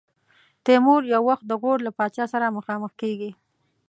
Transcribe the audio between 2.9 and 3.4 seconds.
کېږي.